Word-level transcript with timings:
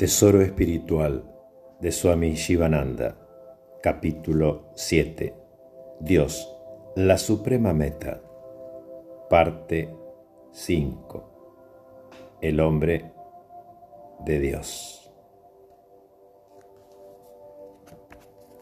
Tesoro 0.00 0.40
espiritual 0.40 1.22
de 1.78 1.92
Swami 1.92 2.32
Shivananda, 2.32 3.18
capítulo 3.82 4.70
7. 4.74 5.34
Dios, 6.00 6.50
la 6.96 7.18
suprema 7.18 7.74
meta. 7.74 8.22
Parte 9.28 9.94
5. 10.52 12.38
El 12.40 12.60
hombre 12.60 13.12
de 14.24 14.40
Dios. 14.40 15.12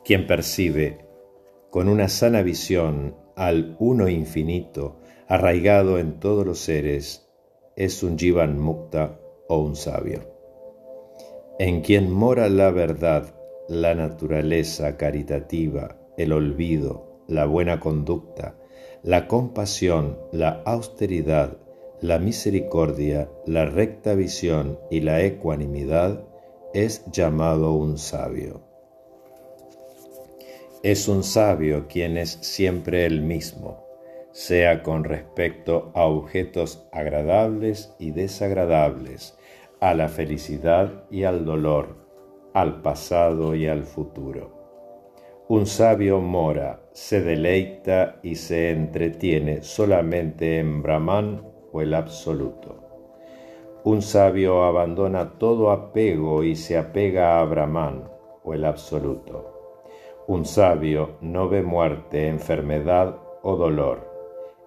Quien 0.05 0.27
percibe 0.27 1.07
con 1.71 1.89
una 1.89 2.09
sana 2.09 2.43
visión 2.43 3.15
al 3.37 3.77
uno 3.79 4.09
infinito 4.09 4.99
arraigado 5.29 6.01
en 6.01 6.19
todos 6.19 6.45
los 6.45 6.59
seres 6.59 7.31
es 7.77 8.03
un 8.03 8.19
Jivan 8.19 8.59
Mukta 8.59 9.21
o 9.47 9.61
un 9.61 9.77
sabio 9.77 10.38
en 11.59 11.81
quien 11.81 12.13
mora 12.13 12.49
la 12.49 12.71
verdad, 12.71 13.35
la 13.69 13.93
naturaleza 13.95 14.97
caritativa, 14.97 15.97
el 16.17 16.33
olvido, 16.33 17.25
la 17.27 17.47
buena 17.47 17.81
conducta, 17.81 18.55
la 19.03 19.27
compasión, 19.27 20.19
la 20.31 20.63
austeridad, 20.65 21.57
la 22.01 22.21
misericordia, 22.21 23.29
la 23.45 23.67
recta 23.67 24.15
visión 24.15 24.79
y 24.89 25.01
la 25.01 25.23
ecuanimidad, 25.23 26.23
es 26.75 27.05
llamado 27.11 27.75
un 27.75 27.99
sabio. 27.99 28.63
Es 30.85 31.09
un 31.09 31.25
sabio 31.25 31.89
quien 31.89 32.19
es 32.19 32.39
siempre 32.41 33.05
el 33.05 33.21
mismo, 33.21 33.85
sea 34.31 34.85
con 34.85 35.03
respecto 35.03 35.91
a 35.97 36.05
objetos 36.05 36.87
agradables 36.93 37.93
y 37.99 38.13
desagradables, 38.13 39.38
a 39.81 39.95
la 39.95 40.09
felicidad 40.09 41.05
y 41.11 41.25
al 41.25 41.45
dolor, 41.45 41.97
al 42.53 42.83
pasado 42.83 43.55
y 43.55 43.69
al 43.69 43.85
futuro. 43.85 44.51
Un 45.49 45.67
sabio 45.67 46.21
mora, 46.21 46.81
se 46.93 47.23
deleita 47.23 48.17
y 48.23 48.35
se 48.35 48.71
entretiene 48.71 49.63
solamente 49.63 50.59
en 50.59 50.83
Brahman 50.83 51.43
o 51.73 51.81
el 51.81 51.95
absoluto. 51.95 52.77
Un 53.85 54.03
sabio 54.03 54.65
abandona 54.65 55.39
todo 55.39 55.71
apego 55.71 56.43
y 56.43 56.57
se 56.57 56.77
apega 56.77 57.41
a 57.41 57.45
Brahman 57.45 58.11
o 58.43 58.55
el 58.55 58.65
absoluto. 58.65 59.55
Un 60.27 60.45
sabio 60.45 61.19
no 61.21 61.49
ve 61.49 61.63
muerte, 61.63 62.27
enfermedad 62.27 63.17
o 63.43 63.57
dolor. 63.57 64.07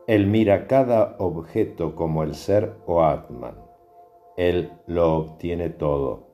Él 0.07 0.25
mira 0.25 0.65
cada 0.65 1.15
objeto 1.19 1.93
como 1.95 2.23
el 2.23 2.33
ser 2.33 2.73
o 2.87 3.03
Atman 3.03 3.70
él 4.37 4.71
lo 4.87 5.17
obtiene 5.17 5.69
todo. 5.69 6.27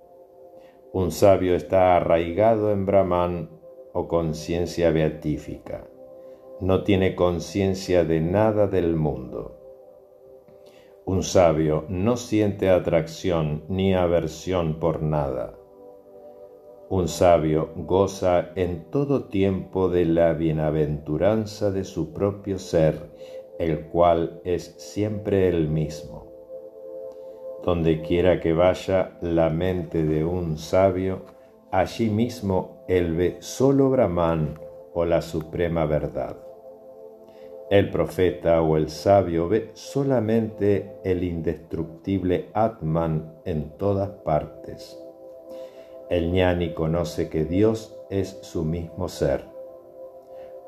Un 0.94 1.12
sabio 1.12 1.56
está 1.56 1.96
arraigado 1.96 2.72
en 2.72 2.86
Brahman 2.86 3.50
o 3.94 4.08
conciencia 4.08 4.92
beatífica. 4.92 5.88
No 6.60 6.84
tiene 6.84 7.16
conciencia 7.16 8.04
de 8.04 8.22
nada 8.22 8.68
del 8.68 8.96
mundo. 8.96 9.58
Un 11.06 11.24
sabio 11.24 11.86
no 11.90 12.18
siente 12.18 12.70
atracción 12.70 13.64
ni 13.70 13.94
aversión 13.94 14.80
por 14.80 15.02
nada. 15.02 15.58
Un 16.90 17.08
sabio 17.08 17.72
goza 17.76 18.52
en 18.56 18.90
todo 18.92 19.26
tiempo 19.26 19.90
de 19.90 20.06
la 20.06 20.34
bienaventuranza 20.34 21.70
de 21.72 21.84
su 21.84 22.14
propio 22.14 22.60
ser, 22.60 23.12
el 23.60 23.88
cual 23.88 24.42
es 24.46 24.76
siempre 24.78 25.48
el 25.50 25.68
mismo. 25.68 26.37
Donde 27.68 28.02
quiera 28.02 28.40
que 28.40 28.54
vaya 28.54 29.18
la 29.20 29.50
mente 29.50 30.02
de 30.02 30.24
un 30.24 30.58
sabio, 30.58 31.26
allí 31.70 32.10
mismo 32.10 32.86
él 32.88 33.14
ve 33.14 33.36
solo 33.42 33.90
Brahman 33.90 34.58
o 34.94 35.04
la 35.04 35.22
suprema 35.22 35.86
verdad. 35.86 36.38
El 37.70 37.90
profeta 37.90 38.62
o 38.62 38.78
el 38.78 38.90
sabio 38.90 39.50
ve 39.50 39.72
solamente 39.74 40.94
el 41.04 41.26
indestructible 41.26 42.48
Atman 42.54 43.34
en 43.44 43.72
todas 43.72 44.12
partes. 44.24 44.98
El 46.10 46.32
ñani 46.32 46.74
conoce 46.74 47.28
que 47.28 47.44
Dios 47.44 47.94
es 48.10 48.40
su 48.44 48.64
mismo 48.64 49.10
ser. 49.10 49.44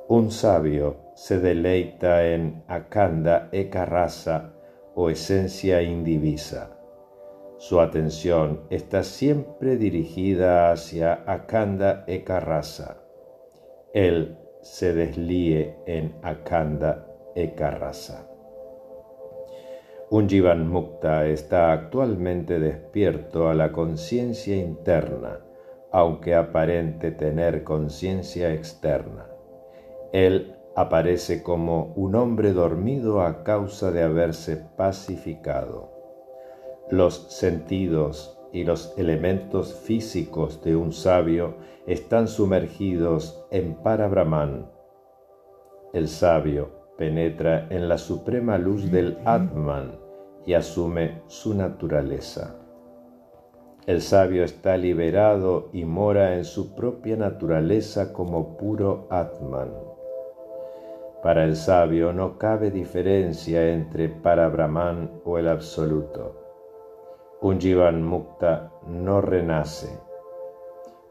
Un 0.09 0.31
sabio 0.31 0.97
se 1.16 1.40
deleita 1.40 2.28
en 2.28 2.62
Akanda 2.68 3.47
Ekarasa 3.53 4.52
o 4.96 5.09
esencia 5.09 5.81
indivisa 5.81 6.75
su 7.59 7.81
atención 7.81 8.62
está 8.70 9.03
siempre 9.03 9.75
dirigida 9.75 10.72
hacia 10.72 11.24
Akanda 11.28 12.06
Ekarrasa. 12.08 13.03
Él 13.94 14.38
se 14.62 14.94
deslíe 14.94 15.75
en 15.86 16.16
Akanda 16.24 17.06
Ekarrasa. 17.36 18.30
Un 20.09 20.30
Jivan 20.30 20.70
Mukta 20.70 21.28
está 21.28 21.74
actualmente 21.74 22.59
despierto 22.59 23.50
a 23.50 23.53
la 23.53 23.74
conciencia 23.74 24.56
interna, 24.56 25.41
aunque 25.91 26.36
aparente 26.36 27.12
tener 27.12 27.66
conciencia 27.66 28.53
externa. 28.53 29.28
Él 30.14 30.56
aparece 30.78 31.44
como 31.44 31.91
un 31.97 32.16
hombre 32.16 32.53
dormido 32.53 33.22
a 33.22 33.44
causa 33.44 33.91
de 33.91 34.02
haberse 34.02 34.56
pacificado. 34.78 35.88
Los 36.91 37.27
sentidos 37.29 38.35
y 38.51 38.63
los 38.63 38.97
elementos 38.97 39.75
físicos 39.75 40.63
de 40.63 40.75
un 40.75 40.91
sabio 40.91 41.53
están 41.85 42.27
sumergidos 42.27 43.45
en 43.51 43.75
Parabrahman. 43.75 44.72
El 45.94 46.07
sabio 46.07 46.72
penetra 46.97 47.67
en 47.69 47.89
la 47.89 47.99
suprema 47.99 48.57
luz 48.57 48.89
del 48.89 49.19
Atman 49.23 49.99
y 50.47 50.55
asume 50.55 51.22
su 51.28 51.53
naturaleza. 51.53 52.55
El 53.85 54.01
sabio 54.01 54.44
está 54.44 54.75
liberado 54.75 55.69
y 55.72 55.85
mora 55.85 56.38
en 56.38 56.44
su 56.44 56.73
propia 56.73 57.17
naturaleza 57.17 58.13
como 58.13 58.57
puro 58.57 59.05
Atman. 59.11 59.69
Para 61.22 61.44
el 61.44 61.55
sabio 61.55 62.13
no 62.13 62.39
cabe 62.39 62.72
diferencia 62.72 63.73
entre 63.73 64.09
Parabrahman 64.09 65.22
o 65.23 65.38
el 65.38 65.49
absoluto. 65.49 66.48
Un 67.41 67.57
Jivan 67.57 68.03
Mukta 68.03 68.69
no 68.85 69.22
renace. 69.22 69.97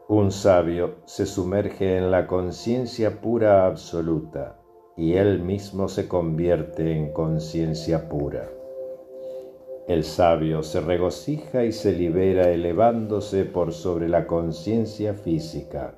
Un 0.09 0.31
sabio 0.31 0.97
se 1.05 1.25
sumerge 1.25 1.97
en 1.97 2.11
la 2.11 2.27
conciencia 2.27 3.19
pura 3.19 3.65
absoluta 3.65 4.59
y 4.95 5.13
él 5.13 5.41
mismo 5.41 5.87
se 5.87 6.07
convierte 6.07 6.95
en 6.95 7.13
conciencia 7.13 8.07
pura. 8.07 8.47
El 9.87 10.03
sabio 10.03 10.61
se 10.61 10.81
regocija 10.81 11.65
y 11.65 11.71
se 11.71 11.93
libera 11.93 12.51
elevándose 12.51 13.45
por 13.45 13.73
sobre 13.73 14.07
la 14.07 14.27
conciencia 14.27 15.15
física, 15.15 15.95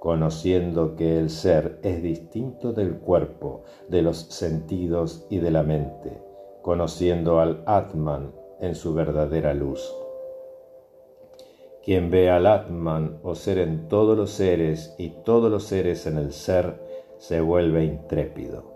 conociendo 0.00 0.96
que 0.96 1.16
el 1.16 1.30
ser 1.30 1.78
es 1.84 2.02
distinto 2.02 2.72
del 2.72 2.98
cuerpo, 2.98 3.62
de 3.88 4.02
los 4.02 4.16
sentidos 4.16 5.28
y 5.30 5.38
de 5.38 5.52
la 5.52 5.62
mente, 5.62 6.20
conociendo 6.60 7.38
al 7.38 7.62
Atman 7.66 8.32
en 8.64 8.74
su 8.74 8.94
verdadera 8.94 9.54
luz. 9.54 9.94
Quien 11.84 12.10
ve 12.10 12.30
al 12.30 12.46
Atman 12.46 13.18
o 13.22 13.34
ser 13.34 13.58
en 13.58 13.88
todos 13.88 14.16
los 14.16 14.30
seres 14.30 14.94
y 14.98 15.10
todos 15.22 15.50
los 15.50 15.64
seres 15.64 16.06
en 16.06 16.16
el 16.16 16.32
ser, 16.32 16.80
se 17.18 17.40
vuelve 17.42 17.84
intrépido. 17.84 18.74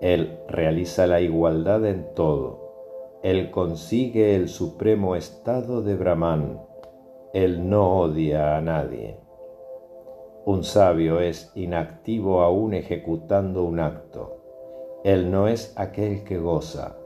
Él 0.00 0.38
realiza 0.46 1.06
la 1.06 1.20
igualdad 1.20 1.84
en 1.86 2.14
todo. 2.14 3.18
Él 3.22 3.50
consigue 3.50 4.36
el 4.36 4.48
supremo 4.48 5.16
estado 5.16 5.82
de 5.82 5.96
Brahman. 5.96 6.60
Él 7.32 7.68
no 7.68 7.98
odia 8.00 8.56
a 8.56 8.60
nadie. 8.60 9.18
Un 10.44 10.64
sabio 10.64 11.20
es 11.20 11.50
inactivo 11.54 12.42
aún 12.42 12.74
ejecutando 12.74 13.64
un 13.64 13.80
acto. 13.80 14.36
Él 15.02 15.30
no 15.30 15.48
es 15.48 15.72
aquel 15.76 16.24
que 16.24 16.38
goza, 16.38 16.96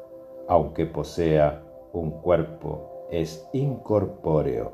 aunque 0.48 0.86
posea 0.86 1.62
un 1.92 2.10
cuerpo 2.10 3.06
es 3.10 3.48
incorpóreo. 3.52 4.72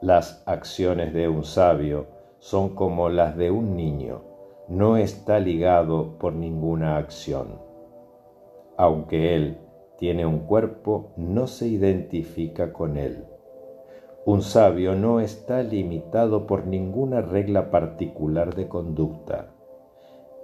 Las 0.00 0.42
acciones 0.46 1.14
de 1.14 1.28
un 1.28 1.44
sabio 1.44 2.06
son 2.38 2.74
como 2.74 3.08
las 3.08 3.36
de 3.36 3.50
un 3.50 3.76
niño, 3.76 4.22
no 4.68 4.96
está 4.96 5.38
ligado 5.38 6.18
por 6.18 6.32
ninguna 6.32 6.96
acción. 6.96 7.60
Aunque 8.76 9.34
él 9.36 9.58
tiene 9.98 10.26
un 10.26 10.40
cuerpo, 10.40 11.12
no 11.16 11.46
se 11.46 11.68
identifica 11.68 12.72
con 12.72 12.96
él. 12.96 13.24
Un 14.24 14.42
sabio 14.42 14.96
no 14.96 15.20
está 15.20 15.62
limitado 15.62 16.48
por 16.48 16.66
ninguna 16.66 17.20
regla 17.20 17.70
particular 17.70 18.56
de 18.56 18.66
conducta. 18.68 19.54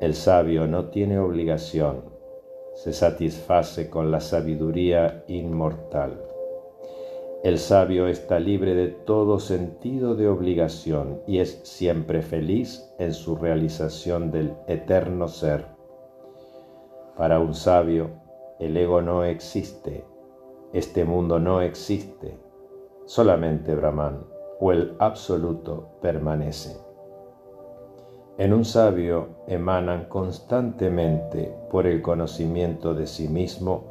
El 0.00 0.14
sabio 0.14 0.68
no 0.68 0.86
tiene 0.86 1.18
obligación, 1.18 2.11
se 2.74 2.92
satisface 2.92 3.90
con 3.90 4.10
la 4.10 4.20
sabiduría 4.20 5.24
inmortal. 5.28 6.20
El 7.42 7.58
sabio 7.58 8.06
está 8.06 8.38
libre 8.38 8.74
de 8.74 8.88
todo 8.88 9.40
sentido 9.40 10.14
de 10.14 10.28
obligación 10.28 11.22
y 11.26 11.38
es 11.38 11.60
siempre 11.64 12.22
feliz 12.22 12.88
en 12.98 13.12
su 13.12 13.34
realización 13.36 14.30
del 14.30 14.54
eterno 14.68 15.26
ser. 15.26 15.66
Para 17.16 17.40
un 17.40 17.54
sabio, 17.54 18.10
el 18.60 18.76
ego 18.76 19.02
no 19.02 19.24
existe, 19.24 20.04
este 20.72 21.04
mundo 21.04 21.38
no 21.40 21.60
existe, 21.60 22.38
solamente 23.06 23.74
Brahman 23.74 24.24
o 24.60 24.70
el 24.70 24.94
absoluto 25.00 25.98
permanece. 26.00 26.81
En 28.42 28.52
un 28.52 28.64
sabio 28.64 29.28
emanan 29.46 30.06
constantemente 30.06 31.56
por 31.70 31.86
el 31.86 32.02
conocimiento 32.02 32.92
de 32.92 33.06
sí 33.06 33.28
mismo 33.28 33.84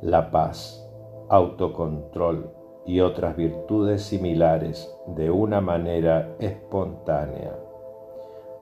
la 0.00 0.30
paz, 0.30 0.88
autocontrol 1.28 2.48
y 2.84 3.00
otras 3.00 3.34
virtudes 3.34 4.02
similares 4.02 4.96
de 5.08 5.28
una 5.28 5.60
manera 5.60 6.36
espontánea. 6.38 7.58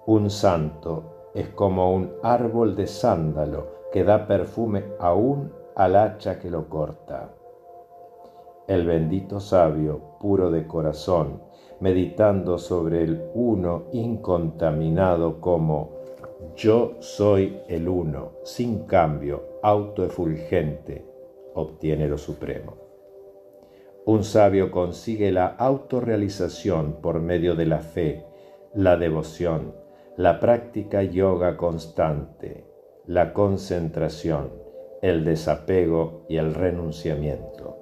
Un 0.06 0.30
santo 0.30 1.30
es 1.34 1.50
como 1.50 1.92
un 1.92 2.14
árbol 2.22 2.74
de 2.74 2.86
sándalo 2.86 3.66
que 3.92 4.02
da 4.02 4.26
perfume 4.26 4.82
aún 4.98 5.52
al 5.76 5.96
hacha 5.96 6.38
que 6.38 6.50
lo 6.50 6.70
corta. 6.70 7.34
El 8.66 8.86
bendito 8.86 9.40
sabio, 9.40 10.16
puro 10.20 10.50
de 10.50 10.66
corazón, 10.66 11.42
meditando 11.84 12.56
sobre 12.56 13.02
el 13.02 13.22
uno 13.34 13.88
incontaminado 13.92 15.38
como 15.38 15.90
yo 16.56 16.96
soy 17.00 17.58
el 17.68 17.90
uno, 17.90 18.38
sin 18.42 18.86
cambio, 18.86 19.58
autoefulgente, 19.62 21.04
obtiene 21.52 22.08
lo 22.08 22.16
supremo. 22.16 22.78
Un 24.06 24.24
sabio 24.24 24.70
consigue 24.70 25.30
la 25.30 25.44
autorrealización 25.46 27.02
por 27.02 27.20
medio 27.20 27.54
de 27.54 27.66
la 27.66 27.80
fe, 27.80 28.24
la 28.72 28.96
devoción, 28.96 29.74
la 30.16 30.40
práctica 30.40 31.02
yoga 31.02 31.58
constante, 31.58 32.64
la 33.04 33.34
concentración, 33.34 34.54
el 35.02 35.22
desapego 35.22 36.24
y 36.30 36.38
el 36.38 36.54
renunciamiento. 36.54 37.76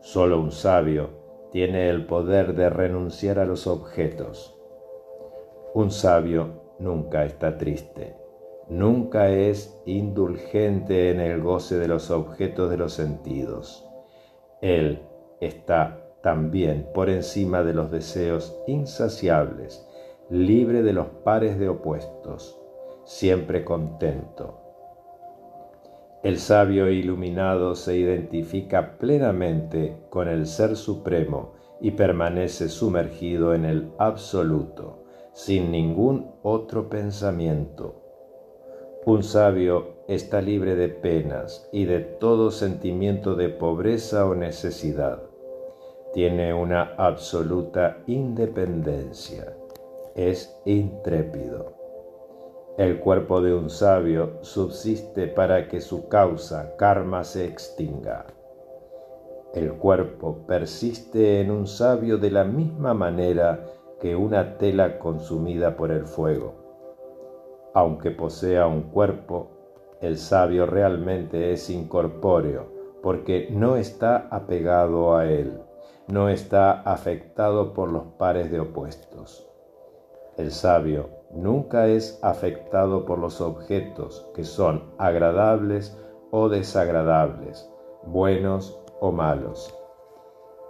Solo 0.00 0.40
un 0.40 0.52
sabio 0.52 1.23
tiene 1.54 1.88
el 1.88 2.04
poder 2.04 2.56
de 2.56 2.68
renunciar 2.68 3.38
a 3.38 3.44
los 3.44 3.68
objetos. 3.68 4.58
Un 5.72 5.92
sabio 5.92 6.74
nunca 6.80 7.24
está 7.24 7.58
triste, 7.58 8.16
nunca 8.68 9.28
es 9.28 9.80
indulgente 9.86 11.12
en 11.12 11.20
el 11.20 11.40
goce 11.40 11.78
de 11.78 11.86
los 11.86 12.10
objetos 12.10 12.70
de 12.70 12.76
los 12.76 12.92
sentidos. 12.92 13.88
Él 14.62 15.02
está 15.40 16.04
también 16.24 16.88
por 16.92 17.08
encima 17.08 17.62
de 17.62 17.72
los 17.72 17.88
deseos 17.88 18.60
insaciables, 18.66 19.88
libre 20.30 20.82
de 20.82 20.92
los 20.92 21.06
pares 21.22 21.56
de 21.56 21.68
opuestos, 21.68 22.60
siempre 23.04 23.64
contento. 23.64 24.63
El 26.24 26.38
sabio 26.38 26.88
iluminado 26.88 27.74
se 27.74 27.98
identifica 27.98 28.96
plenamente 28.96 29.98
con 30.08 30.26
el 30.26 30.46
Ser 30.46 30.74
Supremo 30.74 31.52
y 31.82 31.90
permanece 31.90 32.70
sumergido 32.70 33.52
en 33.52 33.66
el 33.66 33.92
absoluto, 33.98 35.04
sin 35.34 35.70
ningún 35.70 36.30
otro 36.42 36.88
pensamiento. 36.88 38.00
Un 39.04 39.22
sabio 39.22 39.96
está 40.08 40.40
libre 40.40 40.76
de 40.76 40.88
penas 40.88 41.68
y 41.72 41.84
de 41.84 42.00
todo 42.00 42.50
sentimiento 42.50 43.34
de 43.34 43.50
pobreza 43.50 44.24
o 44.24 44.34
necesidad. 44.34 45.22
Tiene 46.14 46.54
una 46.54 46.94
absoluta 46.96 47.98
independencia. 48.06 49.54
Es 50.14 50.58
intrépido. 50.64 51.83
El 52.76 52.98
cuerpo 52.98 53.40
de 53.40 53.54
un 53.54 53.70
sabio 53.70 54.38
subsiste 54.40 55.28
para 55.28 55.68
que 55.68 55.80
su 55.80 56.08
causa, 56.08 56.74
karma, 56.76 57.22
se 57.22 57.44
extinga. 57.44 58.26
El 59.54 59.74
cuerpo 59.74 60.44
persiste 60.44 61.40
en 61.40 61.52
un 61.52 61.68
sabio 61.68 62.18
de 62.18 62.32
la 62.32 62.42
misma 62.42 62.92
manera 62.92 63.64
que 64.00 64.16
una 64.16 64.58
tela 64.58 64.98
consumida 64.98 65.76
por 65.76 65.92
el 65.92 66.04
fuego. 66.04 66.54
Aunque 67.74 68.10
posea 68.10 68.66
un 68.66 68.82
cuerpo, 68.90 69.50
el 70.00 70.18
sabio 70.18 70.66
realmente 70.66 71.52
es 71.52 71.70
incorpóreo 71.70 72.72
porque 73.04 73.50
no 73.52 73.76
está 73.76 74.26
apegado 74.32 75.14
a 75.14 75.26
él, 75.26 75.60
no 76.08 76.28
está 76.28 76.80
afectado 76.82 77.72
por 77.72 77.92
los 77.92 78.02
pares 78.18 78.50
de 78.50 78.58
opuestos. 78.58 79.48
El 80.36 80.50
sabio 80.50 81.13
nunca 81.34 81.88
es 81.88 82.18
afectado 82.22 83.04
por 83.04 83.18
los 83.18 83.40
objetos 83.40 84.30
que 84.34 84.44
son 84.44 84.92
agradables 84.98 85.98
o 86.30 86.48
desagradables, 86.48 87.68
buenos 88.06 88.80
o 89.00 89.12
malos. 89.12 89.74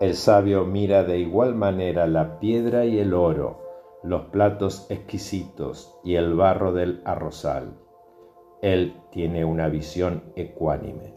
El 0.00 0.14
sabio 0.14 0.64
mira 0.64 1.04
de 1.04 1.18
igual 1.18 1.54
manera 1.54 2.06
la 2.06 2.38
piedra 2.38 2.84
y 2.84 2.98
el 2.98 3.14
oro, 3.14 3.62
los 4.02 4.26
platos 4.26 4.86
exquisitos 4.90 5.98
y 6.04 6.16
el 6.16 6.34
barro 6.34 6.72
del 6.72 7.00
arrozal. 7.04 7.78
Él 8.60 8.96
tiene 9.10 9.44
una 9.44 9.68
visión 9.68 10.24
ecuánime. 10.36 11.14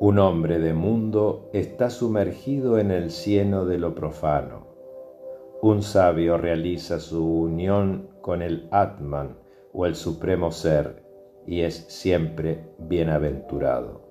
Un 0.00 0.18
hombre 0.20 0.60
de 0.60 0.74
mundo 0.74 1.50
está 1.52 1.90
sumergido 1.90 2.78
en 2.78 2.92
el 2.92 3.10
cieno 3.10 3.64
de 3.64 3.78
lo 3.78 3.94
profano 3.94 4.57
un 5.60 5.82
sabio 5.82 6.38
realiza 6.38 7.00
su 7.00 7.24
unión 7.26 8.10
con 8.20 8.42
el 8.42 8.68
Atman 8.70 9.36
o 9.72 9.86
el 9.86 9.96
Supremo 9.96 10.52
Ser 10.52 11.02
y 11.46 11.62
es 11.62 11.86
siempre 11.88 12.70
bienaventurado. 12.78 14.02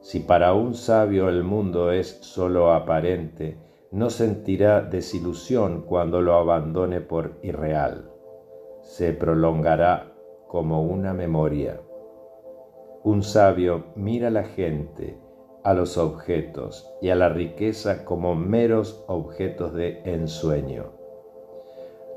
Si 0.00 0.20
para 0.20 0.52
un 0.52 0.74
sabio 0.74 1.28
el 1.30 1.44
mundo 1.44 1.92
es 1.92 2.18
sólo 2.20 2.72
aparente, 2.72 3.58
no 3.90 4.10
sentirá 4.10 4.82
desilusión 4.82 5.82
cuando 5.82 6.20
lo 6.20 6.34
abandone 6.34 7.00
por 7.00 7.38
irreal. 7.42 8.10
Se 8.82 9.12
prolongará 9.12 10.12
como 10.46 10.82
una 10.82 11.14
memoria. 11.14 11.80
Un 13.02 13.22
sabio 13.22 13.86
mira 13.94 14.28
a 14.28 14.30
la 14.30 14.44
gente 14.44 15.18
a 15.62 15.74
los 15.74 15.98
objetos 15.98 16.90
y 17.00 17.10
a 17.10 17.14
la 17.14 17.28
riqueza 17.28 18.04
como 18.04 18.34
meros 18.34 19.04
objetos 19.06 19.74
de 19.74 20.00
ensueño. 20.04 20.92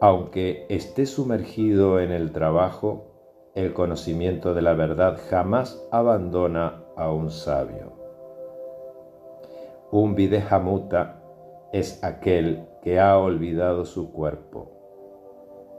Aunque 0.00 0.66
esté 0.68 1.06
sumergido 1.06 2.00
en 2.00 2.10
el 2.10 2.32
trabajo, 2.32 3.10
el 3.54 3.72
conocimiento 3.72 4.54
de 4.54 4.62
la 4.62 4.74
verdad 4.74 5.18
jamás 5.28 5.82
abandona 5.90 6.84
a 6.96 7.12
un 7.12 7.30
sabio. 7.30 7.92
Un 9.90 10.14
videhamuta 10.14 11.20
es 11.72 12.02
aquel 12.04 12.66
que 12.82 13.00
ha 13.00 13.18
olvidado 13.18 13.84
su 13.84 14.12
cuerpo, 14.12 14.70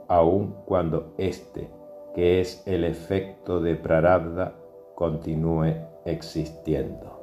aun 0.08 0.54
cuando 0.66 1.14
éste, 1.16 1.70
que 2.14 2.40
es 2.40 2.62
el 2.66 2.84
efecto 2.84 3.60
de 3.60 3.74
prarabdha, 3.74 4.54
continúe 4.94 5.74
existiendo. 6.04 7.21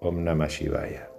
Om 0.00 0.24
Namah 0.24 0.48
Shivaya. 0.48 1.15